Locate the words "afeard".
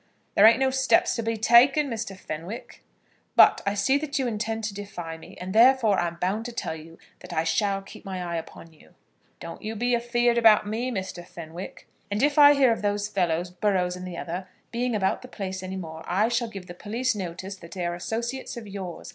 9.95-10.39